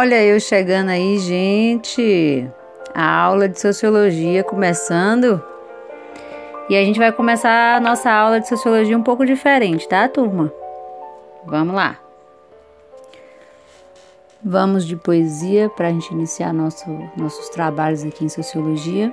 Olha 0.00 0.24
eu 0.24 0.40
chegando 0.40 0.88
aí, 0.88 1.18
gente. 1.18 2.48
A 2.94 3.22
aula 3.22 3.46
de 3.46 3.60
sociologia 3.60 4.42
começando. 4.42 5.44
E 6.70 6.74
a 6.74 6.82
gente 6.82 6.98
vai 6.98 7.12
começar 7.12 7.76
a 7.76 7.80
nossa 7.80 8.10
aula 8.10 8.40
de 8.40 8.48
sociologia 8.48 8.96
um 8.96 9.02
pouco 9.02 9.26
diferente, 9.26 9.86
tá, 9.86 10.08
turma? 10.08 10.50
Vamos 11.44 11.74
lá. 11.74 11.98
Vamos 14.42 14.86
de 14.86 14.96
poesia 14.96 15.68
para 15.68 15.88
a 15.88 15.90
gente 15.90 16.10
iniciar 16.14 16.54
nosso, 16.54 16.88
nossos 17.14 17.50
trabalhos 17.50 18.02
aqui 18.02 18.24
em 18.24 18.30
sociologia. 18.30 19.12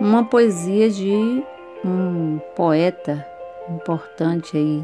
Uma 0.00 0.24
poesia 0.24 0.90
de 0.90 1.44
um 1.84 2.40
poeta 2.56 3.24
importante 3.70 4.56
aí 4.56 4.82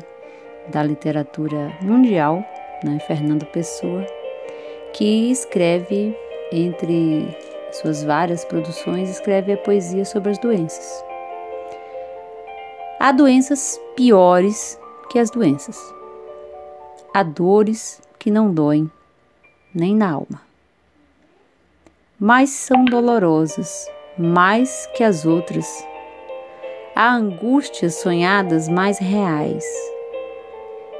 da 0.68 0.80
literatura 0.84 1.72
mundial, 1.82 2.36
né, 2.84 3.00
Fernando 3.00 3.46
Pessoa 3.46 4.06
que 4.92 5.30
escreve, 5.30 6.16
entre 6.52 7.36
suas 7.72 8.02
várias 8.02 8.44
produções, 8.44 9.10
escreve 9.10 9.52
a 9.52 9.56
poesia 9.56 10.04
sobre 10.04 10.30
as 10.30 10.38
doenças. 10.38 11.04
Há 12.98 13.12
doenças 13.12 13.80
piores 13.94 14.78
que 15.10 15.18
as 15.18 15.30
doenças. 15.30 15.78
Há 17.14 17.22
dores 17.22 18.02
que 18.18 18.30
não 18.30 18.52
doem, 18.52 18.90
nem 19.74 19.94
na 19.94 20.12
alma. 20.12 20.42
Mas 22.18 22.50
são 22.50 22.84
dolorosas, 22.84 23.88
mais 24.18 24.86
que 24.94 25.04
as 25.04 25.24
outras. 25.24 25.66
Há 26.94 27.14
angústias 27.14 27.94
sonhadas 27.94 28.68
mais 28.68 28.98
reais 28.98 29.64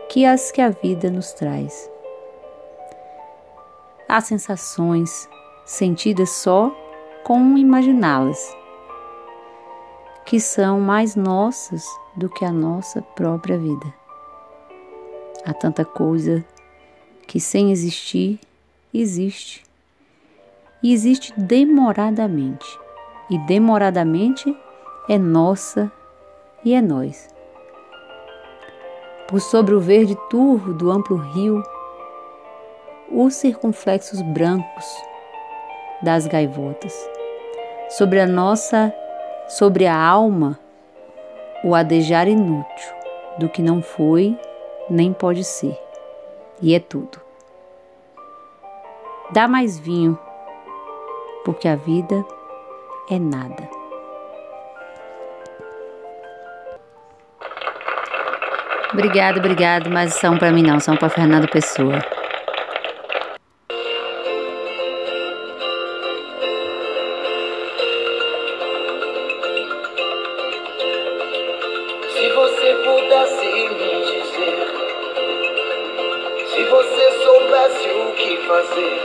que 0.09 0.25
as 0.25 0.53
que 0.53 0.61
a 0.61 0.71
vida 0.71 1.11
nos 1.11 1.33
traz. 1.33 1.91
Há 4.09 4.23
sensações 4.23 5.29
sentidas 5.67 6.31
só 6.31 6.75
com 7.23 7.59
imaginá-las, 7.59 8.57
que 10.25 10.41
são 10.41 10.81
mais 10.81 11.15
nossas 11.15 11.85
do 12.17 12.27
que 12.27 12.43
a 12.43 12.51
nossa 12.51 13.03
própria 13.03 13.59
vida. 13.59 13.87
Há 15.45 15.53
tanta 15.53 15.85
coisa 15.85 16.43
que 17.27 17.39
sem 17.39 17.71
existir, 17.71 18.41
existe. 18.95 19.63
E 20.83 20.95
existe 20.95 21.39
demoradamente. 21.39 22.67
E 23.29 23.37
demoradamente 23.41 24.57
é 25.07 25.19
nossa 25.19 25.93
e 26.65 26.73
é 26.73 26.81
nós. 26.81 27.29
Por 29.29 29.43
sobre 29.43 29.75
o 29.75 29.81
verde 29.81 30.17
turvo 30.31 30.73
do 30.73 30.91
amplo 30.91 31.19
rio, 31.19 31.63
os 33.11 33.35
circunflexos 33.35 34.21
brancos 34.23 34.85
das 36.03 36.27
gaivotas. 36.27 36.95
Sobre 37.89 38.21
a 38.21 38.27
nossa, 38.27 38.93
sobre 39.49 39.87
a 39.87 39.97
alma, 39.97 40.59
o 41.65 41.75
adejar 41.75 42.29
inútil 42.29 42.95
do 43.39 43.49
que 43.49 43.63
não 43.63 43.83
foi 43.83 44.39
nem 44.91 45.13
pode 45.13 45.45
ser, 45.45 45.79
e 46.61 46.75
é 46.75 46.81
tudo. 46.81 47.21
Dá 49.31 49.47
mais 49.47 49.79
vinho, 49.79 50.19
porque 51.45 51.69
a 51.69 51.77
vida 51.77 52.25
é 53.11 53.19
nada. 53.19 53.69
Obrigado, 58.93 59.39
obrigado, 59.39 59.91
mas 59.91 60.15
são 60.15 60.39
para 60.39 60.51
mim 60.51 60.63
não, 60.63 60.81
são 60.81 60.97
para 60.97 61.11
Fernando 61.11 61.49
Pessoa. 61.49 62.18
pudesse 72.89 73.47
me 73.47 74.01
dizer 74.03 74.67
Se 76.47 76.65
você 76.65 77.11
soubesse 77.23 77.89
o 77.89 78.13
que 78.13 78.37
fazer 78.47 79.01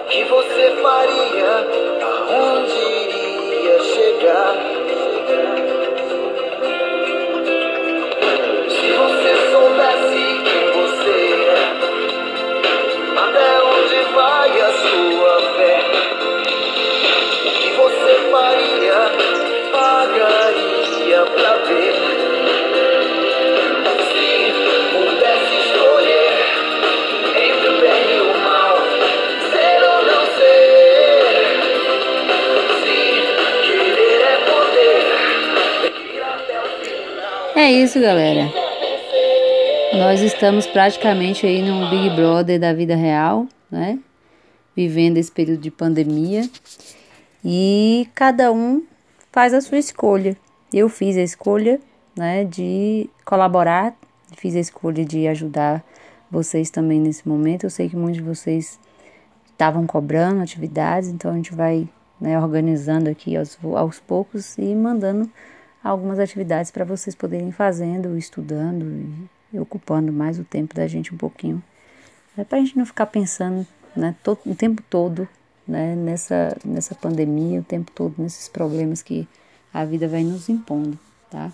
O 0.00 0.04
que 0.08 0.24
você 0.24 0.76
faria? 0.82 1.68
Aonde 2.02 2.78
iria 2.78 3.78
chegar? 3.80 4.67
É 37.68 37.70
isso, 37.70 38.00
galera. 38.00 38.50
Nós 39.92 40.22
estamos 40.22 40.66
praticamente 40.66 41.44
aí 41.44 41.60
no 41.60 41.90
Big 41.90 42.16
Brother 42.16 42.58
da 42.58 42.72
vida 42.72 42.96
real, 42.96 43.46
né? 43.70 43.98
Vivendo 44.74 45.18
esse 45.18 45.30
período 45.30 45.60
de 45.60 45.70
pandemia. 45.70 46.48
E 47.44 48.08
cada 48.14 48.50
um 48.50 48.82
faz 49.30 49.52
a 49.52 49.60
sua 49.60 49.76
escolha. 49.76 50.34
Eu 50.72 50.88
fiz 50.88 51.14
a 51.18 51.20
escolha, 51.20 51.78
né, 52.16 52.42
de 52.42 53.10
colaborar, 53.22 53.94
fiz 54.38 54.56
a 54.56 54.60
escolha 54.60 55.04
de 55.04 55.28
ajudar 55.28 55.84
vocês 56.30 56.70
também 56.70 56.98
nesse 56.98 57.28
momento. 57.28 57.64
Eu 57.64 57.70
sei 57.70 57.90
que 57.90 57.96
muitos 57.96 58.16
de 58.16 58.26
vocês 58.26 58.80
estavam 59.52 59.86
cobrando 59.86 60.40
atividades, 60.40 61.10
então 61.10 61.32
a 61.32 61.34
gente 61.34 61.54
vai 61.54 61.86
né, 62.18 62.40
organizando 62.40 63.10
aqui 63.10 63.36
aos, 63.36 63.58
aos 63.62 64.00
poucos 64.00 64.56
e 64.56 64.74
mandando 64.74 65.30
algumas 65.82 66.18
atividades 66.18 66.70
para 66.70 66.84
vocês 66.84 67.14
poderem 67.14 67.52
fazendo, 67.52 68.16
estudando 68.16 69.28
e 69.52 69.58
ocupando 69.58 70.12
mais 70.12 70.38
o 70.38 70.44
tempo 70.44 70.74
da 70.74 70.86
gente 70.86 71.14
um 71.14 71.18
pouquinho. 71.18 71.62
É 72.36 72.44
para 72.44 72.58
a 72.58 72.60
gente 72.60 72.76
não 72.76 72.86
ficar 72.86 73.06
pensando 73.06 73.66
né, 73.96 74.14
todo, 74.22 74.40
o 74.46 74.54
tempo 74.54 74.82
todo 74.88 75.28
né, 75.66 75.94
nessa, 75.94 76.56
nessa 76.64 76.94
pandemia, 76.94 77.60
o 77.60 77.64
tempo 77.64 77.90
todo 77.92 78.14
nesses 78.18 78.48
problemas 78.48 79.02
que 79.02 79.28
a 79.72 79.84
vida 79.84 80.08
vai 80.08 80.24
nos 80.24 80.48
impondo, 80.48 80.98
tá? 81.30 81.50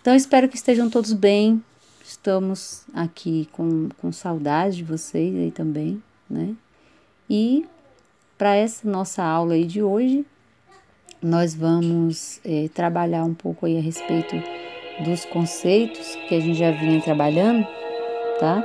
Então 0.00 0.14
espero 0.14 0.48
que 0.48 0.56
estejam 0.56 0.88
todos 0.88 1.12
bem. 1.12 1.62
Estamos 2.04 2.84
aqui 2.94 3.48
com, 3.52 3.88
com 3.98 4.12
saudade 4.12 4.76
de 4.76 4.84
vocês 4.84 5.34
aí 5.34 5.50
também, 5.50 6.00
né? 6.30 6.54
E 7.28 7.66
para 8.38 8.54
essa 8.54 8.88
nossa 8.88 9.24
aula 9.24 9.54
aí 9.54 9.64
de 9.64 9.82
hoje, 9.82 10.24
nós 11.22 11.54
vamos 11.54 12.40
é, 12.44 12.68
trabalhar 12.72 13.24
um 13.24 13.34
pouco 13.34 13.66
aí 13.66 13.78
a 13.78 13.80
respeito 13.80 14.36
dos 15.04 15.24
conceitos 15.26 16.16
que 16.28 16.34
a 16.34 16.40
gente 16.40 16.58
já 16.58 16.70
vinha 16.70 17.00
trabalhando, 17.00 17.66
tá? 18.38 18.64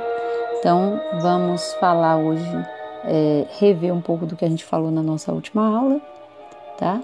Então, 0.58 1.00
vamos 1.20 1.74
falar 1.74 2.16
hoje, 2.18 2.44
é, 3.04 3.46
rever 3.58 3.92
um 3.92 4.00
pouco 4.00 4.26
do 4.26 4.36
que 4.36 4.44
a 4.44 4.48
gente 4.48 4.64
falou 4.64 4.90
na 4.90 5.02
nossa 5.02 5.32
última 5.32 5.66
aula, 5.66 6.00
tá? 6.78 7.00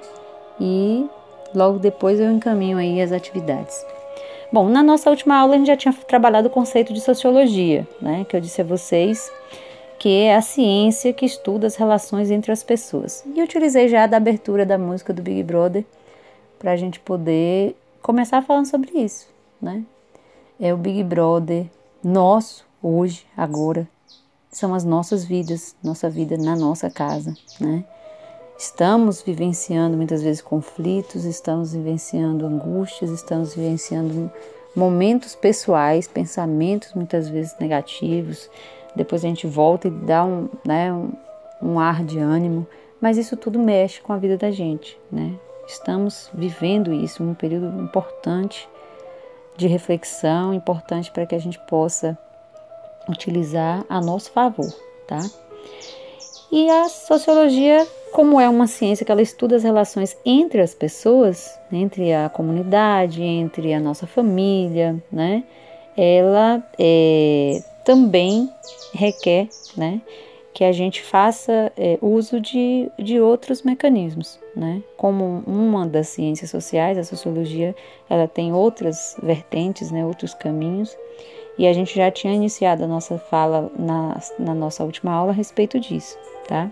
E 0.60 1.06
logo 1.54 1.78
depois 1.78 2.20
eu 2.20 2.30
encaminho 2.30 2.78
aí 2.78 3.00
as 3.00 3.12
atividades. 3.12 3.84
Bom, 4.52 4.68
na 4.68 4.82
nossa 4.82 5.10
última 5.10 5.36
aula 5.36 5.54
a 5.54 5.58
gente 5.58 5.66
já 5.66 5.76
tinha 5.76 5.92
trabalhado 5.92 6.48
o 6.48 6.50
conceito 6.50 6.92
de 6.92 7.00
sociologia, 7.00 7.86
né? 8.00 8.24
Que 8.28 8.36
eu 8.36 8.40
disse 8.40 8.60
a 8.60 8.64
vocês 8.64 9.30
que 9.98 10.08
é 10.08 10.36
a 10.36 10.40
ciência 10.40 11.12
que 11.12 11.26
estuda 11.26 11.66
as 11.66 11.76
relações 11.76 12.30
entre 12.30 12.52
as 12.52 12.62
pessoas. 12.62 13.24
E 13.34 13.42
utilizei 13.42 13.88
já 13.88 14.06
da 14.06 14.16
abertura 14.16 14.64
da 14.64 14.78
música 14.78 15.12
do 15.12 15.22
Big 15.22 15.42
Brother 15.42 15.84
para 16.58 16.72
a 16.72 16.76
gente 16.76 17.00
poder 17.00 17.76
começar 18.00 18.42
falando 18.42 18.66
sobre 18.66 18.96
isso, 18.98 19.26
né? 19.60 19.82
É 20.60 20.72
o 20.72 20.76
Big 20.76 21.02
Brother 21.02 21.66
nosso, 22.02 22.64
hoje, 22.82 23.26
agora, 23.36 23.88
são 24.50 24.72
as 24.74 24.84
nossas 24.84 25.24
vidas, 25.24 25.74
nossa 25.82 26.08
vida 26.08 26.36
na 26.36 26.56
nossa 26.56 26.88
casa, 26.88 27.34
né? 27.60 27.84
Estamos 28.56 29.22
vivenciando 29.22 29.96
muitas 29.96 30.20
vezes 30.20 30.42
conflitos, 30.42 31.24
estamos 31.24 31.72
vivenciando 31.72 32.44
angústias, 32.44 33.10
estamos 33.10 33.54
vivenciando 33.54 34.30
momentos 34.74 35.36
pessoais, 35.36 36.08
pensamentos 36.08 36.92
muitas 36.92 37.28
vezes 37.28 37.54
negativos, 37.60 38.50
depois 38.98 39.24
a 39.24 39.28
gente 39.28 39.46
volta 39.46 39.88
e 39.88 39.90
dá 39.90 40.24
um, 40.24 40.48
né, 40.66 40.92
um, 40.92 41.12
um 41.62 41.78
ar 41.78 42.04
de 42.04 42.18
ânimo, 42.18 42.66
mas 43.00 43.16
isso 43.16 43.36
tudo 43.36 43.58
mexe 43.58 44.00
com 44.00 44.12
a 44.12 44.18
vida 44.18 44.36
da 44.36 44.50
gente, 44.50 44.98
né? 45.10 45.34
Estamos 45.66 46.30
vivendo 46.34 46.92
isso, 46.92 47.22
um 47.22 47.34
período 47.34 47.80
importante 47.80 48.68
de 49.56 49.66
reflexão, 49.68 50.52
importante 50.52 51.10
para 51.10 51.26
que 51.26 51.34
a 51.34 51.38
gente 51.38 51.58
possa 51.60 52.18
utilizar 53.08 53.84
a 53.88 54.00
nosso 54.00 54.32
favor, 54.32 54.72
tá? 55.06 55.20
E 56.50 56.68
a 56.70 56.88
sociologia, 56.88 57.86
como 58.12 58.40
é 58.40 58.48
uma 58.48 58.66
ciência 58.66 59.04
que 59.04 59.12
ela 59.12 59.22
estuda 59.22 59.56
as 59.56 59.62
relações 59.62 60.16
entre 60.24 60.60
as 60.60 60.74
pessoas, 60.74 61.58
entre 61.70 62.12
a 62.12 62.28
comunidade, 62.28 63.22
entre 63.22 63.74
a 63.74 63.80
nossa 63.80 64.06
família, 64.06 64.96
né? 65.12 65.44
Ela 65.96 66.62
é, 66.78 67.62
também 67.88 68.52
requer, 68.92 69.48
né? 69.74 70.02
Que 70.52 70.62
a 70.62 70.72
gente 70.72 71.00
faça 71.00 71.72
é, 71.74 71.98
uso 72.02 72.38
de, 72.38 72.90
de 72.98 73.18
outros 73.18 73.62
mecanismos, 73.62 74.38
né? 74.54 74.82
Como 74.94 75.42
uma 75.46 75.86
das 75.86 76.08
ciências 76.08 76.50
sociais, 76.50 76.98
a 76.98 77.02
sociologia, 77.04 77.74
ela 78.10 78.28
tem 78.28 78.52
outras 78.52 79.16
vertentes, 79.22 79.90
né? 79.90 80.04
Outros 80.04 80.34
caminhos 80.34 80.94
e 81.58 81.66
a 81.66 81.72
gente 81.72 81.96
já 81.96 82.10
tinha 82.10 82.34
iniciado 82.34 82.84
a 82.84 82.86
nossa 82.86 83.16
fala 83.16 83.72
na, 83.78 84.20
na 84.38 84.54
nossa 84.54 84.84
última 84.84 85.10
aula 85.10 85.32
a 85.32 85.34
respeito 85.34 85.80
disso, 85.80 86.18
tá? 86.46 86.70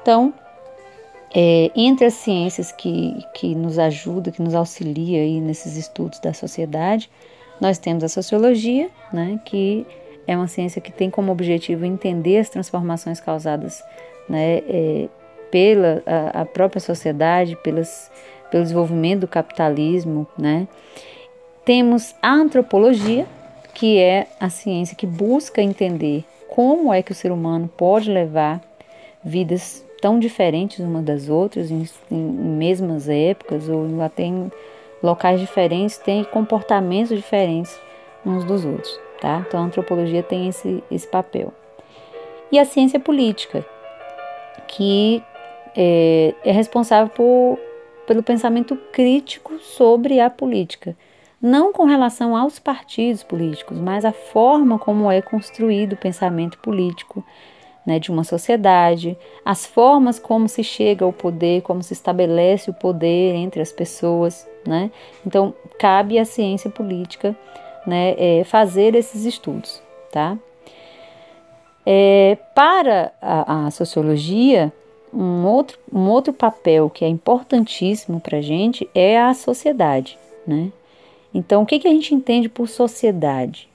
Então, 0.00 0.32
é, 1.34 1.72
entre 1.74 2.06
as 2.06 2.14
ciências 2.14 2.70
que, 2.70 3.16
que 3.34 3.52
nos 3.52 3.80
ajudam, 3.80 4.32
que 4.32 4.40
nos 4.40 4.54
auxilia 4.54 5.22
aí 5.22 5.40
nesses 5.40 5.76
estudos 5.76 6.20
da 6.20 6.32
sociedade, 6.32 7.10
nós 7.60 7.78
temos 7.78 8.04
a 8.04 8.08
sociologia, 8.08 8.88
né, 9.12 9.40
que 9.44 9.84
é 10.26 10.36
uma 10.36 10.48
ciência 10.48 10.80
que 10.80 10.92
tem 10.92 11.10
como 11.10 11.32
objetivo 11.32 11.84
entender 11.84 12.38
as 12.38 12.48
transformações 12.48 13.20
causadas 13.20 13.82
né, 14.28 14.62
é, 14.68 15.08
pela 15.50 16.02
a, 16.06 16.42
a, 16.42 16.44
própria 16.44 16.80
sociedade, 16.80 17.56
pelas, 17.56 18.10
pelo 18.50 18.62
desenvolvimento 18.62 19.20
do 19.20 19.28
capitalismo. 19.28 20.26
Né. 20.36 20.66
Temos 21.64 22.14
a 22.20 22.32
antropologia, 22.32 23.26
que 23.72 23.98
é 23.98 24.26
a 24.40 24.48
ciência 24.48 24.96
que 24.96 25.06
busca 25.06 25.62
entender 25.62 26.24
como 26.48 26.92
é 26.92 27.02
que 27.02 27.12
o 27.12 27.14
ser 27.14 27.30
humano 27.30 27.68
pode 27.76 28.10
levar 28.10 28.60
vidas 29.24 29.84
tão 30.00 30.18
diferentes 30.18 30.78
umas 30.78 31.04
das 31.04 31.28
outras, 31.28 31.70
em, 31.70 31.86
em 32.10 32.16
mesmas 32.16 33.08
épocas 33.08 33.68
ou 33.68 34.00
até 34.02 34.24
em 34.24 34.50
locais 35.02 35.40
diferentes, 35.40 35.98
têm 35.98 36.24
comportamentos 36.24 37.14
diferentes 37.16 37.78
uns 38.24 38.44
dos 38.44 38.64
outros, 38.64 38.98
tá? 39.20 39.44
Então 39.46 39.60
a 39.60 39.64
antropologia 39.64 40.22
tem 40.22 40.48
esse, 40.48 40.82
esse 40.90 41.06
papel. 41.06 41.52
E 42.50 42.58
a 42.58 42.64
ciência 42.64 43.00
política, 43.00 43.64
que 44.68 45.22
é, 45.76 46.34
é 46.44 46.52
responsável 46.52 47.08
por, 47.08 47.58
pelo 48.06 48.22
pensamento 48.22 48.76
crítico 48.92 49.58
sobre 49.58 50.20
a 50.20 50.30
política 50.30 50.96
não 51.40 51.72
com 51.72 51.84
relação 51.84 52.36
aos 52.36 52.58
partidos 52.58 53.22
políticos, 53.22 53.78
mas 53.78 54.04
a 54.04 54.12
forma 54.12 54.78
como 54.78 55.10
é 55.10 55.20
construído 55.20 55.92
o 55.92 55.96
pensamento 55.96 56.58
político 56.58 57.24
né, 57.86 58.00
de 58.00 58.10
uma 58.10 58.24
sociedade, 58.24 59.16
as 59.44 59.64
formas 59.64 60.18
como 60.18 60.48
se 60.48 60.64
chega 60.64 61.04
ao 61.04 61.12
poder, 61.12 61.62
como 61.62 61.82
se 61.82 61.92
estabelece 61.92 62.70
o 62.70 62.74
poder 62.74 63.34
entre 63.34 63.60
as 63.60 63.70
pessoas. 63.70 64.48
Né? 64.66 64.90
Então, 65.24 65.54
cabe 65.78 66.18
à 66.18 66.24
ciência 66.24 66.68
política 66.68 67.36
né, 67.86 68.14
é, 68.18 68.44
fazer 68.44 68.94
esses 68.94 69.24
estudos. 69.24 69.80
Tá? 70.12 70.36
É, 71.84 72.36
para 72.54 73.12
a, 73.20 73.66
a 73.66 73.70
sociologia, 73.70 74.72
um 75.12 75.44
outro, 75.46 75.78
um 75.92 76.08
outro 76.08 76.32
papel 76.32 76.90
que 76.90 77.04
é 77.04 77.08
importantíssimo 77.08 78.20
para 78.20 78.38
a 78.38 78.42
gente 78.42 78.88
é 78.94 79.20
a 79.20 79.32
sociedade. 79.34 80.18
Né? 80.46 80.72
Então, 81.32 81.62
o 81.62 81.66
que, 81.66 81.78
que 81.78 81.88
a 81.88 81.92
gente 81.92 82.14
entende 82.14 82.48
por 82.48 82.68
sociedade? 82.68 83.68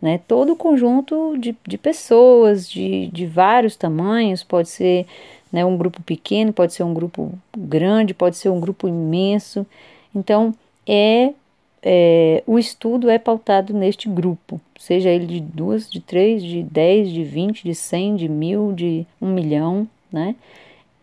Né? 0.00 0.20
Todo 0.26 0.52
o 0.52 0.56
conjunto 0.56 1.36
de, 1.38 1.56
de 1.66 1.78
pessoas 1.78 2.68
de, 2.68 3.08
de 3.08 3.26
vários 3.26 3.76
tamanhos, 3.76 4.42
pode 4.42 4.68
ser 4.68 5.06
né, 5.52 5.64
um 5.64 5.76
grupo 5.76 6.02
pequeno, 6.02 6.52
pode 6.52 6.72
ser 6.72 6.82
um 6.82 6.94
grupo 6.94 7.32
grande, 7.56 8.14
pode 8.14 8.36
ser 8.36 8.48
um 8.48 8.60
grupo 8.60 8.88
imenso. 8.88 9.66
Então, 10.14 10.54
é, 10.86 11.32
é 11.82 12.42
o 12.46 12.58
estudo 12.58 13.08
é 13.08 13.18
pautado 13.18 13.72
neste 13.72 14.08
grupo, 14.08 14.60
seja 14.78 15.08
ele 15.08 15.26
de 15.26 15.40
duas, 15.40 15.90
de 15.90 16.00
três, 16.00 16.42
de 16.42 16.62
dez, 16.62 17.10
de 17.10 17.24
vinte, 17.24 17.64
de 17.64 17.74
cem, 17.74 18.16
de 18.16 18.28
mil, 18.28 18.72
de 18.72 19.06
um 19.20 19.32
milhão, 19.32 19.88
né? 20.12 20.34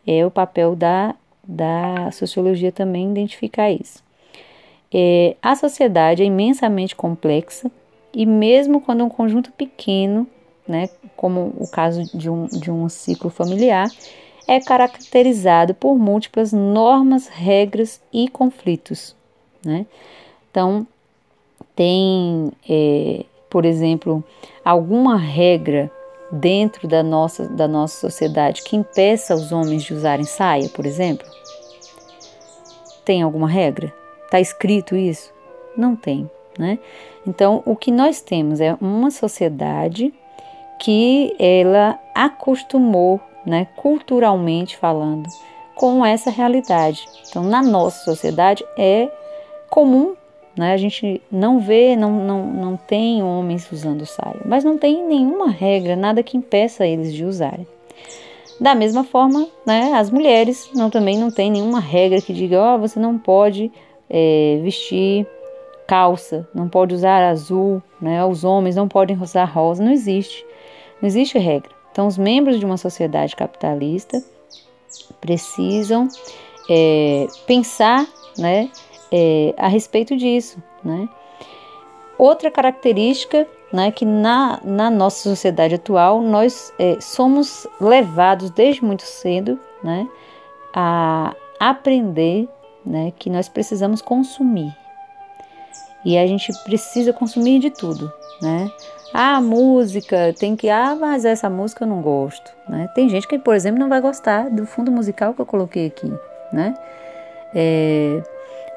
É 0.05 0.25
o 0.25 0.31
papel 0.31 0.75
da, 0.75 1.15
da 1.43 2.11
sociologia 2.11 2.71
também 2.71 3.09
identificar 3.09 3.71
isso. 3.71 4.03
É, 4.93 5.35
a 5.41 5.55
sociedade 5.55 6.23
é 6.23 6.25
imensamente 6.25 6.95
complexa 6.95 7.69
e 8.13 8.25
mesmo 8.25 8.79
quando 8.79 9.03
um 9.03 9.09
conjunto 9.09 9.51
pequeno, 9.51 10.25
né, 10.67 10.89
como 11.15 11.53
o 11.57 11.67
caso 11.69 12.03
de 12.17 12.29
um, 12.29 12.45
de 12.45 12.71
um 12.71 12.87
ciclo 12.87 13.29
familiar, 13.29 13.89
é 14.47 14.61
caracterizado 14.61 15.73
por 15.73 15.97
múltiplas 15.97 16.53
normas, 16.53 17.27
regras 17.27 18.01
e 18.13 18.29
conflitos. 18.29 19.13
Né? 19.63 19.85
Então, 20.57 20.87
tem, 21.75 22.51
é, 22.67 23.25
por 23.47 23.63
exemplo, 23.63 24.23
alguma 24.65 25.15
regra 25.15 25.91
dentro 26.31 26.87
da 26.87 27.03
nossa, 27.03 27.47
da 27.47 27.67
nossa 27.67 27.99
sociedade 27.99 28.63
que 28.63 28.75
impeça 28.75 29.35
os 29.35 29.51
homens 29.51 29.83
de 29.83 29.93
usarem 29.93 30.25
saia, 30.25 30.67
por 30.69 30.87
exemplo? 30.87 31.27
Tem 33.05 33.21
alguma 33.21 33.47
regra? 33.47 33.93
Está 34.25 34.39
escrito 34.39 34.95
isso? 34.95 35.31
Não 35.77 35.95
tem, 35.95 36.27
né? 36.57 36.79
Então, 37.27 37.61
o 37.63 37.75
que 37.75 37.91
nós 37.91 38.19
temos 38.19 38.59
é 38.59 38.75
uma 38.81 39.11
sociedade 39.11 40.11
que 40.79 41.35
ela 41.37 41.99
acostumou, 42.15 43.21
né, 43.45 43.67
culturalmente 43.75 44.75
falando, 44.75 45.29
com 45.75 46.03
essa 46.03 46.31
realidade. 46.31 47.07
Então, 47.29 47.43
na 47.43 47.61
nossa 47.61 48.03
sociedade 48.03 48.65
é 48.75 49.07
comum, 49.69 50.16
né? 50.57 50.73
A 50.73 50.77
gente 50.77 51.21
não 51.31 51.59
vê, 51.59 51.95
não, 51.95 52.11
não, 52.11 52.45
não 52.47 52.77
tem 52.77 53.21
homens 53.21 53.71
usando 53.71 54.05
saia, 54.05 54.41
mas 54.45 54.63
não 54.63 54.77
tem 54.77 55.05
nenhuma 55.05 55.49
regra, 55.49 55.95
nada 55.95 56.23
que 56.23 56.37
impeça 56.37 56.85
eles 56.85 57.13
de 57.13 57.23
usarem. 57.23 57.67
Da 58.59 58.73
mesma 58.73 59.03
forma, 59.03 59.47
né, 59.65 59.93
as 59.93 60.09
mulheres 60.09 60.69
não, 60.73 60.89
também 60.89 61.17
não 61.17 61.29
tem 61.29 61.51
nenhuma 61.51 61.79
regra 61.79 62.19
que 62.19 62.33
diga, 62.33 62.59
ó, 62.59 62.75
oh, 62.75 62.79
você 62.79 62.99
não 62.99 63.17
pode 63.17 63.71
é, 64.09 64.59
vestir 64.63 65.27
calça, 65.87 66.47
não 66.53 66.67
pode 66.67 66.93
usar 66.93 67.23
azul, 67.23 67.81
né? 68.01 68.23
Os 68.25 68.43
homens 68.43 68.75
não 68.75 68.87
podem 68.87 69.17
usar 69.21 69.45
rosa, 69.45 69.83
não 69.83 69.91
existe. 69.91 70.45
Não 71.01 71.07
existe 71.07 71.37
regra. 71.37 71.71
Então, 71.91 72.07
os 72.07 72.17
membros 72.17 72.59
de 72.59 72.65
uma 72.65 72.77
sociedade 72.77 73.35
capitalista 73.35 74.21
precisam 75.21 76.07
é, 76.69 77.27
pensar, 77.45 78.05
né, 78.37 78.69
é, 79.11 79.53
a 79.57 79.67
respeito 79.67 80.15
disso, 80.15 80.61
né? 80.83 81.07
Outra 82.17 82.49
característica, 82.49 83.47
né, 83.71 83.91
que 83.91 84.03
na, 84.05 84.59
na 84.63 84.89
nossa 84.89 85.29
sociedade 85.29 85.75
atual 85.75 86.21
nós 86.21 86.73
é, 86.79 86.99
somos 86.99 87.67
levados 87.79 88.49
desde 88.49 88.83
muito 88.83 89.03
cedo, 89.03 89.59
né, 89.83 90.07
a 90.73 91.35
aprender 91.59 92.49
né, 92.83 93.13
que 93.19 93.29
nós 93.29 93.47
precisamos 93.47 94.01
consumir. 94.01 94.75
E 96.03 96.17
a 96.17 96.25
gente 96.25 96.51
precisa 96.63 97.11
consumir 97.11 97.59
de 97.59 97.69
tudo, 97.69 98.11
né? 98.41 98.71
Ah, 99.13 99.41
música, 99.41 100.33
tem 100.37 100.55
que. 100.55 100.69
Ah, 100.69 100.95
mas 100.95 101.25
essa 101.25 101.49
música 101.49 101.83
eu 101.83 101.87
não 101.87 102.01
gosto. 102.01 102.51
Né? 102.67 102.89
Tem 102.93 103.09
gente 103.09 103.27
que, 103.27 103.39
por 103.39 103.55
exemplo, 103.55 103.79
não 103.79 103.89
vai 103.89 104.01
gostar 104.01 104.49
do 104.49 104.65
fundo 104.65 104.91
musical 104.91 105.33
que 105.33 105.41
eu 105.41 105.45
coloquei 105.45 105.87
aqui. 105.87 106.11
Né? 106.51 106.73
É, 107.55 108.21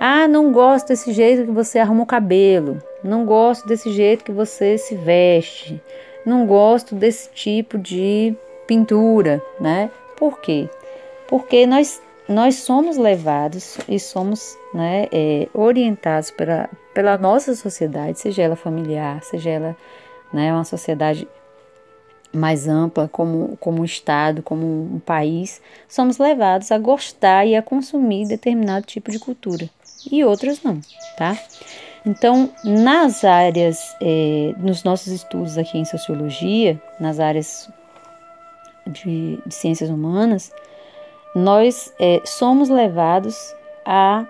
ah, 0.03 0.27
não 0.27 0.51
gosto 0.51 0.89
desse 0.89 1.13
jeito 1.13 1.45
que 1.45 1.51
você 1.51 1.79
arruma 1.79 2.05
o 2.05 2.07
cabelo. 2.07 2.83
Não 3.05 3.27
gosto 3.27 3.69
desse 3.69 3.93
jeito 3.93 4.25
que 4.25 4.33
você 4.33 4.79
se 4.79 4.95
veste. 4.95 5.79
Não 6.25 6.47
gosto 6.47 6.95
desse 6.95 7.29
tipo 7.31 7.77
de 7.77 8.35
pintura. 8.67 9.43
Né? 9.61 9.91
Por 10.17 10.41
quê? 10.41 10.71
Porque 11.29 11.67
nós 11.67 12.01
nós 12.27 12.57
somos 12.57 12.97
levados 12.97 13.77
e 13.89 13.99
somos 13.99 14.57
né, 14.73 15.09
é, 15.11 15.49
orientados 15.53 16.31
pela, 16.31 16.71
pela 16.95 17.19
nossa 17.19 17.57
sociedade, 17.57 18.21
seja 18.21 18.43
ela 18.43 18.55
familiar, 18.55 19.21
seja 19.25 19.51
ela 19.51 19.77
né, 20.33 20.53
uma 20.53 20.63
sociedade 20.63 21.27
mais 22.33 22.69
ampla, 22.69 23.09
como, 23.09 23.57
como 23.59 23.83
um 23.83 23.85
Estado, 23.85 24.43
como 24.43 24.65
um 24.65 25.01
país, 25.01 25.61
somos 25.89 26.19
levados 26.19 26.71
a 26.71 26.79
gostar 26.79 27.47
e 27.47 27.57
a 27.57 27.63
consumir 27.63 28.27
determinado 28.27 28.87
tipo 28.87 29.11
de 29.11 29.19
cultura 29.19 29.69
e 30.11 30.25
outras 30.25 30.63
não, 30.63 30.81
tá? 31.17 31.37
Então, 32.07 32.51
nas 32.65 33.25
áreas, 33.25 33.95
é, 34.01 34.55
nos 34.59 34.83
nossos 34.83 35.09
estudos 35.09 35.59
aqui 35.59 35.77
em 35.77 35.85
sociologia, 35.85 36.81
nas 36.99 37.21
áreas 37.21 37.69
de, 38.87 39.39
de 39.45 39.55
ciências 39.55 39.91
humanas, 39.91 40.51
nós 41.35 41.93
é, 42.01 42.23
somos 42.25 42.69
levados 42.71 43.55
a 43.85 44.27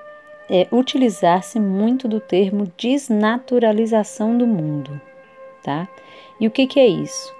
é, 0.49 0.67
utilizar-se 0.73 1.61
muito 1.61 2.09
do 2.09 2.19
termo 2.19 2.71
desnaturalização 2.77 4.37
do 4.37 4.47
mundo, 4.47 5.01
tá? 5.63 5.89
E 6.41 6.47
o 6.47 6.51
que, 6.51 6.67
que 6.67 6.81
é 6.81 6.87
isso? 6.87 7.33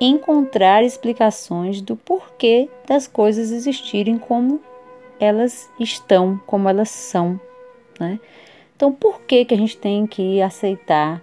Encontrar 0.00 0.84
explicações 0.84 1.80
do 1.80 1.96
porquê 1.96 2.68
das 2.86 3.06
coisas 3.06 3.50
existirem 3.50 4.18
como 4.18 4.60
elas 5.18 5.68
estão, 5.78 6.40
como 6.46 6.68
elas 6.68 6.88
são, 6.88 7.40
né? 7.98 8.20
Então, 8.76 8.92
por 8.92 9.22
que 9.22 9.44
que 9.44 9.54
a 9.54 9.56
gente 9.56 9.76
tem 9.76 10.06
que 10.06 10.40
aceitar 10.40 11.20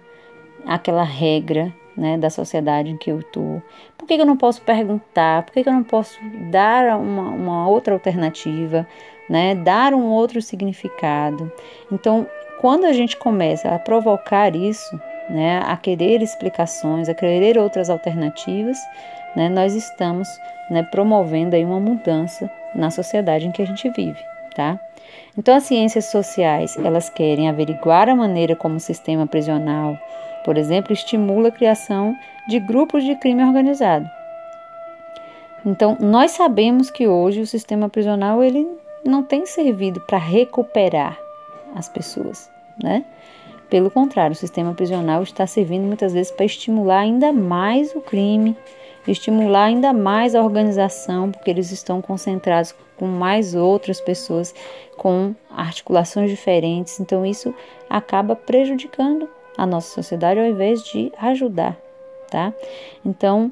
aquela 0.66 1.02
regra, 1.02 1.72
né, 1.96 2.18
da 2.18 2.28
sociedade 2.28 2.90
em 2.90 2.98
que 2.98 3.10
eu 3.10 3.20
estou? 3.20 3.62
Por 3.96 4.06
que, 4.06 4.16
que 4.16 4.20
eu 4.20 4.26
não 4.26 4.36
posso 4.36 4.60
perguntar? 4.60 5.42
Por 5.42 5.54
que, 5.54 5.62
que 5.62 5.68
eu 5.68 5.72
não 5.72 5.82
posso 5.82 6.18
dar 6.50 6.98
uma, 6.98 7.30
uma 7.30 7.68
outra 7.68 7.94
alternativa, 7.94 8.86
né? 9.30 9.54
Dar 9.54 9.94
um 9.94 10.04
outro 10.04 10.42
significado? 10.42 11.50
Então, 11.90 12.26
quando 12.60 12.84
a 12.84 12.92
gente 12.92 13.16
começa 13.16 13.74
a 13.74 13.78
provocar 13.78 14.54
isso, 14.54 15.00
né, 15.28 15.60
a 15.64 15.76
querer 15.76 16.22
explicações, 16.22 17.08
a 17.08 17.14
querer 17.14 17.58
outras 17.58 17.90
alternativas, 17.90 18.78
né, 19.34 19.48
nós 19.48 19.74
estamos 19.74 20.28
né, 20.70 20.82
promovendo 20.82 21.56
aí 21.56 21.64
uma 21.64 21.80
mudança 21.80 22.50
na 22.74 22.90
sociedade 22.90 23.46
em 23.46 23.52
que 23.52 23.62
a 23.62 23.66
gente 23.66 23.88
vive, 23.90 24.20
tá? 24.54 24.78
Então, 25.38 25.54
as 25.54 25.64
ciências 25.64 26.06
sociais, 26.06 26.76
elas 26.76 27.10
querem 27.10 27.48
averiguar 27.48 28.08
a 28.08 28.16
maneira 28.16 28.56
como 28.56 28.76
o 28.76 28.80
sistema 28.80 29.26
prisional, 29.26 29.98
por 30.44 30.56
exemplo, 30.56 30.92
estimula 30.92 31.48
a 31.48 31.52
criação 31.52 32.16
de 32.48 32.58
grupos 32.58 33.04
de 33.04 33.14
crime 33.16 33.44
organizado. 33.44 34.08
Então, 35.64 35.96
nós 36.00 36.30
sabemos 36.30 36.90
que 36.90 37.08
hoje 37.08 37.40
o 37.40 37.46
sistema 37.46 37.88
prisional 37.88 38.42
ele 38.42 38.66
não 39.04 39.22
tem 39.22 39.44
servido 39.44 40.00
para 40.00 40.18
recuperar 40.18 41.18
as 41.74 41.88
pessoas, 41.88 42.50
né? 42.82 43.04
Pelo 43.68 43.90
contrário, 43.90 44.32
o 44.32 44.36
sistema 44.36 44.74
prisional 44.74 45.22
está 45.22 45.46
servindo 45.46 45.84
muitas 45.84 46.12
vezes 46.12 46.30
para 46.30 46.46
estimular 46.46 47.00
ainda 47.00 47.32
mais 47.32 47.94
o 47.94 48.00
crime, 48.00 48.56
estimular 49.06 49.64
ainda 49.64 49.92
mais 49.92 50.34
a 50.34 50.42
organização, 50.42 51.32
porque 51.32 51.50
eles 51.50 51.72
estão 51.72 52.00
concentrados 52.00 52.74
com 52.96 53.06
mais 53.06 53.54
outras 53.54 54.00
pessoas 54.00 54.54
com 54.96 55.34
articulações 55.50 56.30
diferentes. 56.30 57.00
Então, 57.00 57.26
isso 57.26 57.52
acaba 57.90 58.36
prejudicando 58.36 59.28
a 59.58 59.66
nossa 59.66 59.92
sociedade 59.94 60.38
ao 60.38 60.46
invés 60.46 60.84
de 60.84 61.12
ajudar, 61.18 61.76
tá? 62.30 62.52
Então, 63.04 63.50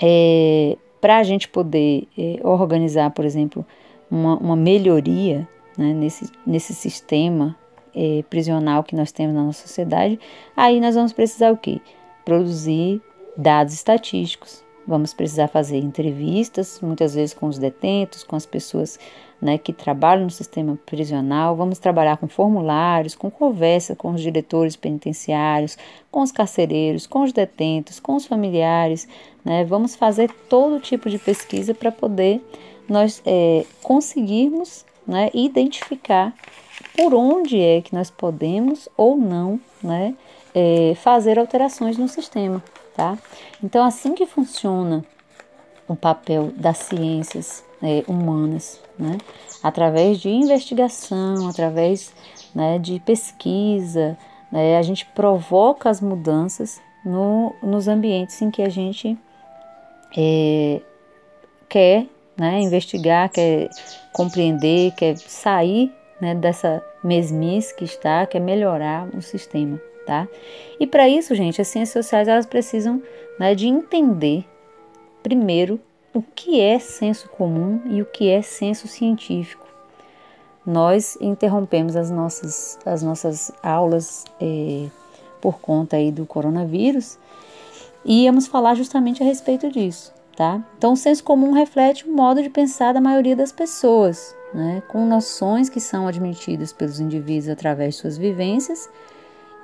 é, 0.00 0.76
para 1.00 1.18
a 1.18 1.22
gente 1.22 1.48
poder 1.48 2.08
é, 2.18 2.40
organizar, 2.42 3.10
por 3.10 3.24
exemplo, 3.24 3.64
uma, 4.10 4.36
uma 4.36 4.56
melhoria 4.56 5.46
né, 5.78 5.92
nesse, 5.92 6.30
nesse 6.46 6.74
sistema 6.74 7.56
é, 7.94 8.24
prisional 8.28 8.82
que 8.82 8.96
nós 8.96 9.12
temos 9.12 9.34
na 9.34 9.42
nossa 9.42 9.66
sociedade, 9.66 10.18
aí 10.56 10.80
nós 10.80 10.94
vamos 10.94 11.12
precisar 11.12 11.52
o 11.52 11.56
quê? 11.56 11.80
Produzir 12.24 13.00
dados 13.36 13.74
estatísticos. 13.74 14.62
Vamos 14.86 15.14
precisar 15.14 15.46
fazer 15.46 15.78
entrevistas, 15.78 16.80
muitas 16.82 17.14
vezes 17.14 17.32
com 17.32 17.46
os 17.46 17.56
detentos, 17.56 18.24
com 18.24 18.34
as 18.34 18.44
pessoas 18.44 18.98
né, 19.40 19.56
que 19.56 19.72
trabalham 19.72 20.24
no 20.24 20.30
sistema 20.30 20.76
prisional. 20.84 21.54
Vamos 21.54 21.78
trabalhar 21.78 22.16
com 22.16 22.26
formulários, 22.26 23.14
com 23.14 23.30
conversa 23.30 23.94
com 23.94 24.10
os 24.10 24.20
diretores 24.20 24.74
penitenciários, 24.74 25.78
com 26.10 26.20
os 26.20 26.32
carcereiros, 26.32 27.06
com 27.06 27.22
os 27.22 27.32
detentos, 27.32 28.00
com 28.00 28.16
os 28.16 28.26
familiares. 28.26 29.06
Né? 29.44 29.64
Vamos 29.64 29.94
fazer 29.94 30.32
todo 30.48 30.80
tipo 30.80 31.08
de 31.08 31.18
pesquisa 31.18 31.72
para 31.72 31.92
poder 31.92 32.40
nós 32.88 33.22
é, 33.24 33.64
conseguirmos 33.82 34.84
né, 35.06 35.30
identificar 35.34 36.34
por 36.96 37.14
onde 37.14 37.60
é 37.60 37.80
que 37.80 37.94
nós 37.94 38.10
podemos 38.10 38.88
ou 38.96 39.16
não 39.16 39.60
né, 39.82 40.14
é, 40.54 40.94
fazer 40.96 41.38
alterações 41.38 41.96
no 41.96 42.08
sistema. 42.08 42.62
Tá? 42.94 43.16
Então, 43.62 43.84
assim 43.84 44.14
que 44.14 44.26
funciona 44.26 45.04
o 45.88 45.96
papel 45.96 46.52
das 46.54 46.78
ciências 46.78 47.64
é, 47.82 48.04
humanas, 48.06 48.80
né? 48.98 49.18
através 49.62 50.18
de 50.18 50.28
investigação, 50.28 51.48
através 51.48 52.12
né, 52.54 52.78
de 52.78 53.00
pesquisa, 53.00 54.16
né, 54.50 54.76
a 54.76 54.82
gente 54.82 55.06
provoca 55.06 55.88
as 55.88 56.00
mudanças 56.00 56.80
no, 57.04 57.54
nos 57.62 57.88
ambientes 57.88 58.40
em 58.42 58.50
que 58.50 58.62
a 58.62 58.68
gente 58.68 59.16
é, 60.16 60.80
quer 61.68 62.06
né, 62.36 62.60
investigar, 62.60 63.30
quer 63.30 63.68
compreender, 64.12 64.92
quer 64.92 65.16
sair 65.16 65.92
né, 66.20 66.34
dessa 66.34 66.84
mesmice 67.02 67.74
que 67.74 67.84
está, 67.84 68.26
quer 68.26 68.40
melhorar 68.40 69.08
o 69.14 69.20
sistema, 69.20 69.80
tá? 70.06 70.28
E 70.78 70.86
para 70.86 71.08
isso, 71.08 71.34
gente, 71.34 71.60
as 71.60 71.68
ciências 71.68 72.04
sociais 72.04 72.28
elas 72.28 72.46
precisam 72.46 73.02
né, 73.38 73.54
de 73.54 73.66
entender 73.66 74.44
primeiro 75.22 75.80
o 76.14 76.22
que 76.22 76.60
é 76.60 76.78
senso 76.78 77.28
comum 77.30 77.80
e 77.86 78.02
o 78.02 78.06
que 78.06 78.28
é 78.28 78.42
senso 78.42 78.86
científico. 78.86 79.66
Nós 80.64 81.18
interrompemos 81.20 81.96
as 81.96 82.10
nossas, 82.10 82.78
as 82.84 83.02
nossas 83.02 83.50
aulas 83.62 84.24
é, 84.40 84.86
por 85.40 85.58
conta 85.58 85.96
aí 85.96 86.12
do 86.12 86.24
coronavírus 86.24 87.18
e 88.04 88.24
íamos 88.24 88.46
falar 88.46 88.74
justamente 88.74 89.22
a 89.22 89.26
respeito 89.26 89.70
disso 89.70 90.12
tá? 90.36 90.62
Então, 90.76 90.92
o 90.92 90.96
senso 90.96 91.22
comum 91.22 91.52
reflete 91.52 92.08
o 92.08 92.12
modo 92.12 92.42
de 92.42 92.50
pensar 92.50 92.92
da 92.92 93.00
maioria 93.00 93.36
das 93.36 93.52
pessoas, 93.52 94.34
né? 94.52 94.82
com 94.88 95.06
noções 95.06 95.68
que 95.68 95.80
são 95.80 96.06
admitidas 96.06 96.72
pelos 96.72 97.00
indivíduos 97.00 97.48
através 97.48 97.94
de 97.94 98.00
suas 98.00 98.18
vivências 98.18 98.88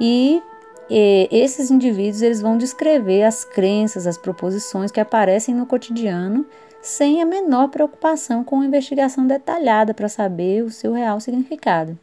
e, 0.01 0.43
e 0.89 1.29
esses 1.31 1.71
indivíduos 1.71 2.23
eles 2.23 2.41
vão 2.41 2.57
descrever 2.57 3.23
as 3.23 3.45
crenças, 3.45 4.07
as 4.07 4.19
proposições 4.19 4.91
que 4.91 5.01
aparecem 5.01 5.55
no 5.55 5.67
cotidiano 5.67 6.47
sem 6.81 7.21
a 7.21 7.27
menor 7.27 7.69
preocupação 7.69 8.45
com 8.45 8.63
investigação 8.63 9.27
detalhada 9.27 9.93
para 9.93 10.09
saber 10.09 10.63
o 10.63 10.71
seu 10.71 10.93
real 10.93 11.21
significado 11.21 11.99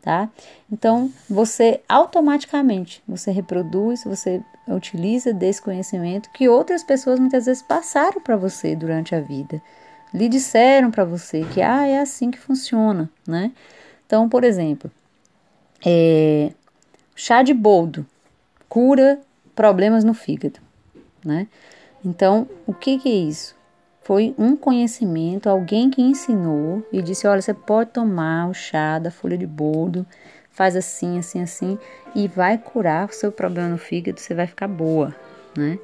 tá? 0.00 0.28
Então, 0.70 1.12
você 1.28 1.80
automaticamente, 1.88 3.02
você 3.06 3.30
reproduz, 3.30 4.04
você 4.04 4.42
utiliza 4.66 5.32
desse 5.32 5.60
conhecimento 5.60 6.30
que 6.30 6.48
outras 6.48 6.82
pessoas 6.82 7.18
muitas 7.18 7.46
vezes 7.46 7.62
passaram 7.62 8.20
para 8.20 8.36
você 8.36 8.76
durante 8.76 9.14
a 9.14 9.20
vida. 9.20 9.62
Lhe 10.12 10.28
disseram 10.28 10.90
para 10.90 11.04
você 11.04 11.44
que 11.52 11.60
ah, 11.60 11.86
é 11.86 12.00
assim 12.00 12.30
que 12.30 12.38
funciona, 12.38 13.10
né? 13.26 13.52
Então, 14.06 14.28
por 14.28 14.44
exemplo, 14.44 14.90
é, 15.84 16.52
chá 17.14 17.42
de 17.42 17.52
boldo 17.52 18.06
cura 18.68 19.20
problemas 19.54 20.04
no 20.04 20.14
fígado, 20.14 20.60
né? 21.24 21.46
Então, 22.04 22.48
o 22.66 22.72
que, 22.72 22.98
que 22.98 23.08
é 23.08 23.28
isso? 23.28 23.57
Foi 24.08 24.34
um 24.38 24.56
conhecimento, 24.56 25.50
alguém 25.50 25.90
que 25.90 26.00
ensinou 26.00 26.82
e 26.90 27.02
disse: 27.02 27.26
olha, 27.26 27.42
você 27.42 27.52
pode 27.52 27.90
tomar 27.90 28.48
o 28.48 28.54
chá 28.54 28.98
da 28.98 29.10
folha 29.10 29.36
de 29.36 29.46
boldo, 29.46 30.06
faz 30.50 30.74
assim, 30.74 31.18
assim, 31.18 31.42
assim, 31.42 31.78
e 32.14 32.26
vai 32.26 32.56
curar 32.56 33.06
o 33.06 33.12
seu 33.12 33.30
problema 33.30 33.68
no 33.68 33.76
fígado, 33.76 34.18
você 34.18 34.34
vai 34.34 34.46
ficar 34.46 34.66
boa, 34.66 35.14
né? 35.54 35.78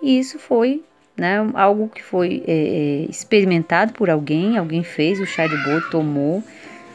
E 0.00 0.18
isso 0.18 0.38
foi 0.38 0.82
né, 1.14 1.46
algo 1.52 1.90
que 1.90 2.02
foi 2.02 2.42
é, 2.46 2.52
é, 2.52 3.10
experimentado 3.10 3.92
por 3.92 4.08
alguém, 4.08 4.56
alguém 4.56 4.82
fez 4.82 5.20
o 5.20 5.26
chá 5.26 5.46
de 5.46 5.56
boldo, 5.64 5.90
tomou 5.90 6.42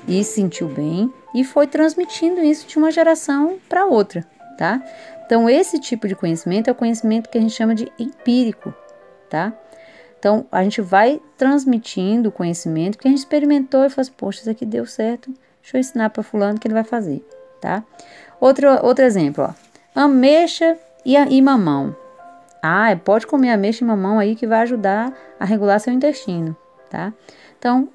e 0.08 0.24
sentiu 0.24 0.68
bem 0.70 1.14
e 1.36 1.44
foi 1.44 1.68
transmitindo 1.68 2.42
isso 2.42 2.68
de 2.68 2.80
uma 2.80 2.90
geração 2.90 3.60
para 3.70 3.86
outra, 3.86 4.26
tá? 4.58 4.84
Então 5.24 5.48
esse 5.48 5.80
tipo 5.80 6.08
de 6.08 6.16
conhecimento 6.16 6.68
é 6.68 6.72
o 6.72 6.76
conhecimento 6.76 7.30
que 7.30 7.38
a 7.38 7.42
gente 7.42 7.54
chama 7.54 7.76
de 7.76 7.92
empírico, 8.00 8.74
tá? 9.30 9.54
Então, 10.24 10.46
a 10.50 10.64
gente 10.64 10.82
vai 10.82 11.20
transmitindo 11.38 12.30
o 12.30 12.32
conhecimento 12.32 12.98
que 12.98 13.06
a 13.06 13.12
gente 13.12 13.20
experimentou 13.20 13.84
e 13.84 13.90
faz, 13.90 14.08
assim, 14.08 14.16
poxa, 14.18 14.40
isso 14.40 14.50
aqui 14.50 14.66
deu 14.66 14.86
certo, 14.86 15.30
deixa 15.62 15.76
eu 15.76 15.82
ensinar 15.82 16.12
para 16.12 16.24
fulano 16.24 16.58
que 16.58 16.66
ele 16.66 16.74
vai 16.74 16.86
fazer, 16.86 17.22
tá? 17.60 17.84
Outro, 18.40 18.70
outro 18.86 19.04
exemplo, 19.04 19.44
ó. 19.44 19.54
Ameixa 19.94 20.78
e, 21.06 21.18
e 21.18 21.42
mamão. 21.42 21.94
Ah, 22.62 22.92
é, 22.92 22.96
pode 22.96 23.28
comer 23.28 23.52
ameixa 23.52 23.84
e 23.84 23.88
mamão 23.88 24.18
aí 24.18 24.34
que 24.34 24.48
vai 24.48 24.62
ajudar 24.62 25.12
a 25.38 25.44
regular 25.44 25.78
seu 25.82 25.92
intestino, 25.92 26.56
tá? 26.90 27.12
Então, 27.60 27.90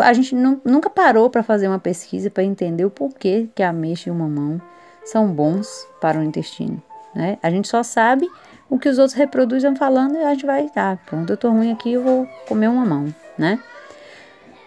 a 0.00 0.12
gente 0.12 0.34
nunca 0.34 0.90
parou 0.90 1.30
para 1.30 1.44
fazer 1.44 1.68
uma 1.68 1.78
pesquisa 1.78 2.28
para 2.28 2.42
entender 2.42 2.84
o 2.84 2.90
porquê 2.90 3.48
que 3.54 3.62
a 3.62 3.68
ameixa 3.68 4.10
e 4.10 4.12
o 4.12 4.16
mamão 4.16 4.60
são 5.04 5.28
bons 5.28 5.86
para 6.00 6.18
o 6.18 6.24
intestino, 6.24 6.82
né? 7.14 7.38
A 7.40 7.48
gente 7.50 7.68
só 7.68 7.84
sabe 7.84 8.28
o 8.72 8.78
que 8.78 8.88
os 8.88 8.98
outros 8.98 9.12
reproduzem 9.14 9.76
falando 9.76 10.16
e 10.16 10.24
a 10.24 10.30
gente 10.30 10.46
vai, 10.46 10.66
tá, 10.70 10.98
pronto, 11.04 11.30
eu 11.30 11.36
tô 11.36 11.50
ruim 11.50 11.70
aqui, 11.70 11.92
eu 11.92 12.02
vou 12.02 12.26
comer 12.48 12.68
uma 12.68 12.86
mão, 12.86 13.14
né? 13.36 13.62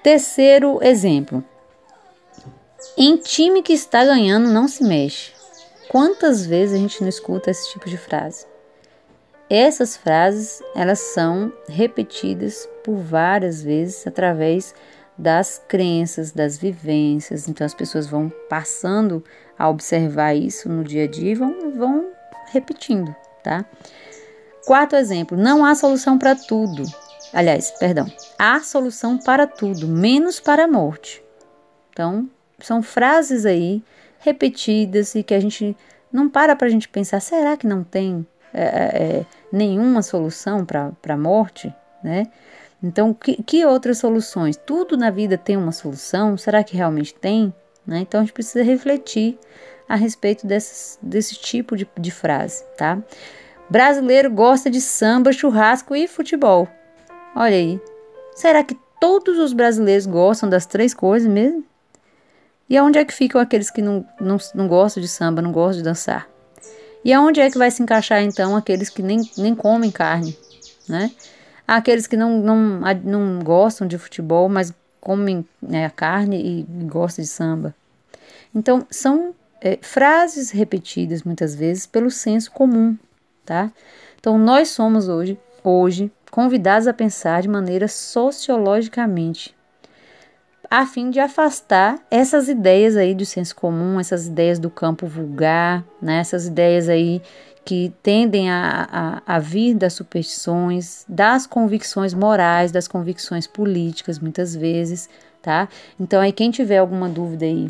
Terceiro 0.04 0.78
exemplo. 0.84 1.44
Em 2.96 3.18
time 3.18 3.64
que 3.64 3.74
está 3.74 4.06
ganhando, 4.06 4.52
não 4.52 4.68
se 4.68 4.84
mexe. 4.84 5.32
Quantas 5.90 6.46
vezes 6.46 6.76
a 6.76 6.78
gente 6.78 7.02
não 7.02 7.10
escuta 7.10 7.50
esse 7.50 7.72
tipo 7.72 7.90
de 7.90 7.98
frase? 7.98 8.46
Essas 9.50 9.98
frases, 9.98 10.62
elas 10.76 11.00
são 11.00 11.52
repetidas 11.68 12.70
por 12.84 12.98
várias 12.98 13.64
vezes 13.64 14.06
através 14.06 14.76
das 15.18 15.60
crenças, 15.68 16.32
das 16.32 16.60
vivências. 16.60 17.50
Então 17.50 17.66
as 17.66 17.74
pessoas 17.74 18.06
vão 18.06 18.32
passando 18.48 19.24
a 19.58 19.68
observar 19.68 20.36
isso 20.36 20.70
no 20.70 20.84
dia 20.84 21.06
a 21.06 21.08
dia 21.08 21.32
e 21.32 21.36
vão, 21.36 21.72
vão 21.76 22.12
repetindo 22.52 23.25
tá? 23.46 23.64
Quarto 24.66 24.96
exemplo: 24.96 25.38
não 25.38 25.64
há 25.64 25.76
solução 25.76 26.18
para 26.18 26.36
tudo. 26.36 26.84
Aliás, 27.32 27.72
perdão, 27.80 28.12
há 28.40 28.60
solução 28.62 29.18
para 29.18 29.46
tudo, 29.46 29.88
menos 29.88 30.40
para 30.40 30.64
a 30.64 30.68
morte. 30.68 31.24
Então, 31.92 32.28
são 32.60 32.82
frases 32.82 33.46
aí 33.46 33.84
repetidas 34.20 35.14
e 35.16 35.22
que 35.22 35.34
a 35.34 35.40
gente 35.40 35.78
não 36.12 36.28
para 36.28 36.56
para 36.56 36.68
a 36.68 36.70
gente 36.72 36.90
pensar: 36.90 37.20
será 37.20 37.56
que 37.56 37.68
não 37.68 37.84
tem 37.84 38.26
é, 38.52 38.64
é, 38.64 39.04
é 39.20 39.26
nenhuma 39.52 40.02
solução 40.02 40.66
para 40.66 40.92
a 41.08 41.18
morte? 41.18 41.74
Né? 42.04 42.28
Então, 42.82 43.14
que, 43.14 43.42
que 43.44 43.66
outras 43.66 44.00
soluções? 44.00 44.58
Tudo 44.58 44.98
na 44.98 45.10
vida 45.10 45.38
tem 45.38 45.58
uma 45.58 45.72
solução? 45.72 46.38
Será 46.38 46.64
que 46.64 46.76
realmente 46.76 47.14
tem? 47.14 47.54
Né? 47.86 48.00
Então, 48.00 48.22
a 48.22 48.24
gente 48.24 48.34
precisa 48.34 48.64
refletir 48.64 49.38
a 49.88 49.96
respeito 49.96 50.48
desses, 50.48 50.98
desse 51.02 51.36
tipo 51.36 51.76
de, 51.76 51.88
de 51.98 52.12
frase, 52.12 52.64
tá? 52.78 52.98
Brasileiro 53.70 54.32
gosta 54.32 54.70
de 54.70 54.80
samba, 54.80 55.32
churrasco 55.32 55.96
e 55.96 56.08
futebol. 56.08 56.68
Olha 57.36 57.56
aí. 57.56 57.80
Será 58.36 58.64
que 58.64 58.78
todos 59.00 59.38
os 59.40 59.54
brasileiros 59.54 60.06
gostam 60.06 60.50
das 60.50 60.66
três 60.66 60.94
coisas 60.94 61.28
mesmo? 61.28 61.64
E 62.70 62.78
aonde 62.78 63.00
é 63.00 63.06
que 63.06 63.14
ficam 63.14 63.40
aqueles 63.40 63.70
que 63.70 63.82
não, 63.82 64.06
não, 64.20 64.38
não 64.54 64.68
gostam 64.68 65.02
de 65.02 65.08
samba, 65.08 65.42
não 65.42 65.52
gostam 65.52 65.78
de 65.78 65.84
dançar? 65.84 66.28
E 67.04 67.14
aonde 67.14 67.40
é 67.40 67.50
que 67.50 67.58
vai 67.58 67.70
se 67.70 67.84
encaixar 67.84 68.22
então 68.24 68.56
aqueles 68.56 68.90
que 68.90 69.04
nem, 69.04 69.22
nem 69.38 69.54
comem 69.54 69.92
carne, 69.92 70.36
né? 70.90 71.12
Aqueles 71.68 72.08
que 72.08 72.18
não, 72.18 72.40
não, 72.40 72.82
não 73.04 73.40
gostam 73.44 73.88
de 73.88 73.98
futebol, 73.98 74.50
mas 74.50 74.74
comem 75.00 75.46
né, 75.62 75.86
a 75.86 75.90
carne 75.90 76.38
e 76.38 76.64
gostam 76.86 77.24
de 77.24 77.30
samba. 77.30 77.76
Então, 78.54 78.86
são 78.90 79.36
é, 79.62 79.78
frases 79.82 80.52
repetidas 80.52 81.24
muitas 81.24 81.56
vezes 81.56 81.86
pelo 81.86 82.12
senso 82.12 82.52
comum, 82.52 82.98
tá? 83.46 83.72
Então, 84.20 84.38
nós 84.38 84.70
somos 84.70 85.08
hoje, 85.08 85.38
hoje 85.64 86.12
convidados 86.32 86.88
a 86.88 86.94
pensar 86.94 87.42
de 87.42 87.48
maneira 87.48 87.88
sociologicamente, 87.88 89.56
a 90.70 90.86
fim 90.86 91.10
de 91.10 91.20
afastar 91.20 92.00
essas 92.10 92.50
ideias 92.50 92.98
aí 92.98 93.14
do 93.14 93.26
senso 93.26 93.56
comum, 93.56 94.00
essas 94.00 94.28
ideias 94.28 94.60
do 94.60 94.70
campo 94.70 95.06
vulgar, 95.08 95.86
né? 96.02 96.18
essas 96.18 96.48
ideias 96.48 96.90
aí 96.90 97.22
que 97.64 97.94
tendem 98.04 98.50
a, 98.50 99.22
a, 99.26 99.36
a, 99.36 99.40
vir 99.40 99.74
das 99.76 99.94
superstições, 99.94 101.06
das 101.08 101.48
convicções 101.48 102.14
morais, 102.14 102.72
das 102.72 102.88
convicções 102.88 103.48
políticas, 103.48 104.20
muitas 104.20 104.56
vezes, 104.56 105.10
tá? 105.42 105.68
Então, 106.00 106.22
aí, 106.22 106.32
quem 106.32 106.52
tiver 106.52 106.78
alguma 106.78 107.10
dúvida 107.10 107.46
aí 107.46 107.68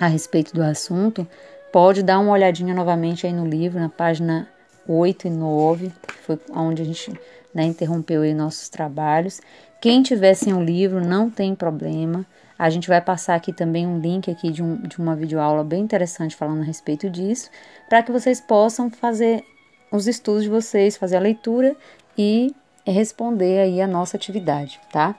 a 0.00 0.06
respeito 0.06 0.54
do 0.54 0.62
assunto, 0.62 1.26
pode 1.72 2.02
dar 2.02 2.18
uma 2.18 2.32
olhadinha 2.32 2.74
novamente 2.74 3.26
aí 3.26 3.32
no 3.32 3.46
livro, 3.46 3.80
na 3.80 3.88
página 3.88 4.48
8 4.86 5.26
e 5.26 5.30
9, 5.30 5.92
que 6.06 6.14
foi 6.14 6.38
onde 6.52 6.82
a 6.82 6.84
gente 6.84 7.12
né, 7.54 7.64
interrompeu 7.64 8.22
aí 8.22 8.34
nossos 8.34 8.68
trabalhos. 8.68 9.40
Quem 9.80 10.02
tiver 10.02 10.34
sem 10.34 10.52
o 10.54 10.62
livro, 10.62 11.04
não 11.04 11.30
tem 11.30 11.54
problema. 11.54 12.26
A 12.58 12.70
gente 12.70 12.88
vai 12.88 13.00
passar 13.00 13.34
aqui 13.34 13.52
também 13.52 13.86
um 13.86 13.98
link 13.98 14.30
aqui 14.30 14.50
de, 14.50 14.62
um, 14.62 14.76
de 14.76 14.98
uma 14.98 15.14
videoaula 15.14 15.64
bem 15.64 15.82
interessante 15.82 16.36
falando 16.36 16.60
a 16.60 16.64
respeito 16.64 17.10
disso, 17.10 17.50
para 17.88 18.02
que 18.02 18.12
vocês 18.12 18.40
possam 18.40 18.90
fazer 18.90 19.44
os 19.90 20.06
estudos 20.06 20.44
de 20.44 20.48
vocês, 20.48 20.96
fazer 20.96 21.16
a 21.16 21.20
leitura 21.20 21.76
e 22.16 22.54
responder 22.86 23.60
aí 23.60 23.80
a 23.80 23.86
nossa 23.86 24.16
atividade, 24.16 24.80
tá? 24.92 25.14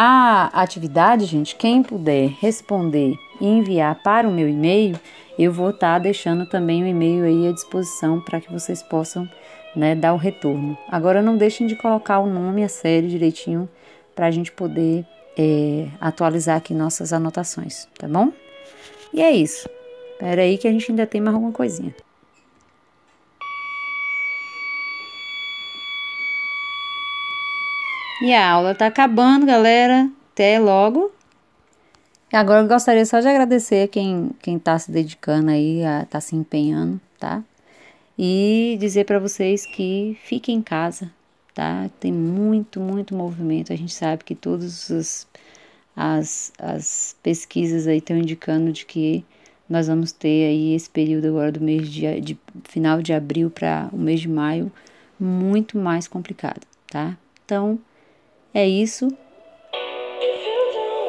A 0.00 0.62
atividade, 0.62 1.24
gente, 1.24 1.56
quem 1.56 1.82
puder 1.82 2.28
responder 2.38 3.18
e 3.40 3.44
enviar 3.44 4.00
para 4.00 4.28
o 4.28 4.32
meu 4.32 4.48
e-mail, 4.48 4.96
eu 5.36 5.52
vou 5.52 5.70
estar 5.70 5.94
tá 5.94 5.98
deixando 5.98 6.46
também 6.46 6.84
o 6.84 6.86
e-mail 6.86 7.24
aí 7.24 7.48
à 7.48 7.50
disposição 7.50 8.20
para 8.20 8.40
que 8.40 8.52
vocês 8.52 8.80
possam 8.80 9.28
né, 9.74 9.96
dar 9.96 10.14
o 10.14 10.16
retorno. 10.16 10.78
Agora 10.88 11.20
não 11.20 11.36
deixem 11.36 11.66
de 11.66 11.74
colocar 11.74 12.20
o 12.20 12.28
nome, 12.28 12.62
a 12.62 12.68
série 12.68 13.08
direitinho 13.08 13.68
para 14.14 14.26
a 14.26 14.30
gente 14.30 14.52
poder 14.52 15.04
é, 15.36 15.88
atualizar 16.00 16.58
aqui 16.58 16.72
nossas 16.72 17.12
anotações, 17.12 17.88
tá 17.98 18.06
bom? 18.06 18.32
E 19.12 19.20
é 19.20 19.32
isso. 19.32 19.68
Espera 20.12 20.42
aí 20.42 20.58
que 20.58 20.68
a 20.68 20.70
gente 20.70 20.92
ainda 20.92 21.08
tem 21.08 21.20
mais 21.20 21.34
alguma 21.34 21.50
coisinha. 21.50 21.92
E 28.20 28.34
a 28.34 28.50
aula 28.50 28.74
tá 28.74 28.86
acabando, 28.86 29.46
galera. 29.46 30.10
Até 30.32 30.58
logo. 30.58 31.12
E 32.32 32.36
agora 32.36 32.62
eu 32.62 32.68
gostaria 32.68 33.06
só 33.06 33.20
de 33.20 33.28
agradecer 33.28 33.88
quem 33.88 34.30
quem 34.42 34.58
tá 34.58 34.78
se 34.78 34.90
dedicando 34.90 35.50
aí, 35.50 35.84
a, 35.84 36.04
tá 36.04 36.20
se 36.20 36.36
empenhando, 36.36 37.00
tá? 37.18 37.42
E 38.18 38.76
dizer 38.80 39.04
para 39.04 39.18
vocês 39.18 39.64
que 39.64 40.18
fiquem 40.24 40.56
em 40.56 40.62
casa, 40.62 41.10
tá? 41.54 41.88
Tem 42.00 42.12
muito, 42.12 42.80
muito 42.80 43.14
movimento. 43.14 43.72
A 43.72 43.76
gente 43.76 43.94
sabe 43.94 44.24
que 44.24 44.34
todas 44.34 44.90
as, 44.90 45.28
as, 45.96 46.52
as 46.58 47.16
pesquisas 47.22 47.86
aí 47.86 47.98
estão 47.98 48.16
indicando 48.16 48.72
de 48.72 48.84
que 48.84 49.24
nós 49.68 49.86
vamos 49.86 50.12
ter 50.12 50.48
aí 50.48 50.74
esse 50.74 50.90
período 50.90 51.28
agora 51.28 51.52
do 51.52 51.60
mês 51.60 51.88
de, 51.88 52.20
de 52.20 52.38
final 52.64 53.00
de 53.00 53.12
abril 53.12 53.50
para 53.50 53.88
o 53.92 53.98
mês 53.98 54.20
de 54.20 54.28
maio 54.28 54.72
muito 55.18 55.78
mais 55.78 56.08
complicado, 56.08 56.66
tá? 56.90 57.16
Então, 57.44 57.78
é 58.54 58.66
isso. 58.66 59.08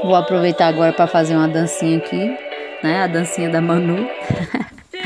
Vou 0.04 0.15
aproveitar 0.15 0.67
agora 0.67 0.93
para 0.93 1.08
fazer 1.08 1.36
uma 1.36 1.47
dancinha 1.47 1.97
aqui, 1.97 2.38
né? 2.82 3.04
A 3.04 3.08
dancinha 3.08 3.49
da 3.49 3.62
Manu. 3.62 4.08